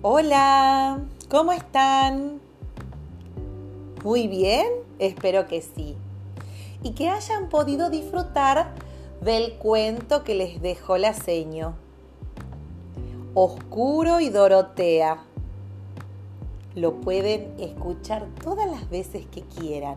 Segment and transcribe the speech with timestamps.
[0.00, 2.40] Hola, ¿cómo están?
[4.04, 4.64] Muy bien,
[5.00, 5.96] espero que sí.
[6.84, 8.74] Y que hayan podido disfrutar
[9.20, 11.74] del cuento que les dejó la seño.
[13.34, 15.24] Oscuro y Dorotea.
[16.76, 19.96] Lo pueden escuchar todas las veces que quieran.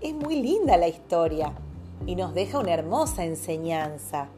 [0.00, 1.52] Es muy linda la historia
[2.06, 4.28] y nos deja una hermosa enseñanza.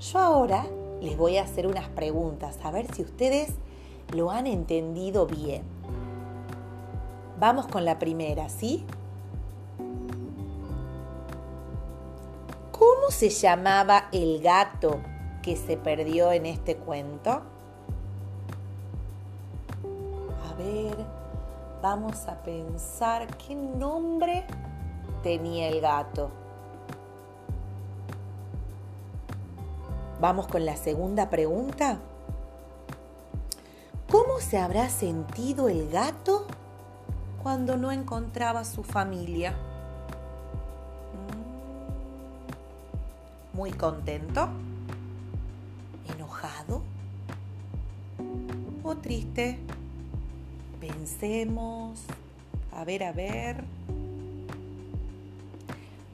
[0.00, 0.66] Yo ahora
[1.00, 3.54] les voy a hacer unas preguntas, a ver si ustedes
[4.14, 5.62] lo han entendido bien.
[7.38, 8.84] Vamos con la primera, ¿sí?
[12.72, 15.00] ¿Cómo se llamaba el gato
[15.42, 17.30] que se perdió en este cuento?
[20.48, 20.96] A ver,
[21.82, 24.44] vamos a pensar qué nombre
[25.22, 26.30] tenía el gato.
[30.20, 31.98] Vamos con la segunda pregunta.
[34.10, 36.46] ¿Cómo se habrá sentido el gato
[37.42, 39.52] cuando no encontraba su familia?
[43.54, 43.56] Mm.
[43.56, 44.50] ¿Muy contento?
[46.14, 46.82] ¿Enojado?
[48.82, 49.58] ¿O triste?
[50.80, 52.02] Pensemos.
[52.72, 53.64] A ver, a ver.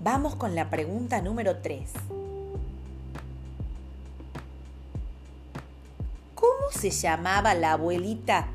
[0.00, 1.90] Vamos con la pregunta número 3.
[6.70, 8.48] Se llamaba la abuelita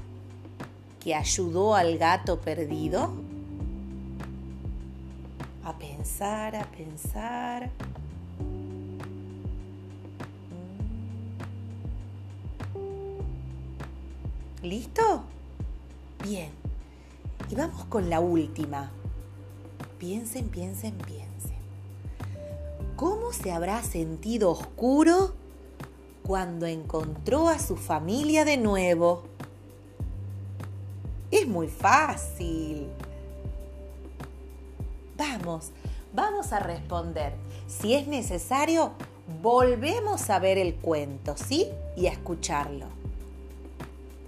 [1.00, 3.12] que ayudó al gato perdido?
[5.64, 7.72] A pensar, a pensar.
[14.62, 15.23] ¿Listo?
[16.23, 16.50] Bien.
[17.50, 18.92] Y vamos con la última.
[19.98, 21.58] Piensen, piensen, piensen.
[22.96, 25.41] ¿Cómo se habrá sentido oscuro
[26.32, 29.24] cuando encontró a su familia de nuevo?
[31.30, 32.88] Es muy fácil.
[35.18, 35.72] Vamos,
[36.14, 37.34] vamos a responder.
[37.68, 38.94] Si es necesario,
[39.42, 41.68] volvemos a ver el cuento, ¿sí?
[41.97, 42.86] Y a escucharlo.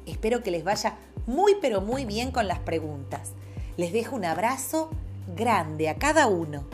[0.05, 3.31] Espero que les vaya muy pero muy bien con las preguntas.
[3.77, 4.89] Les dejo un abrazo
[5.37, 6.65] grande a cada uno.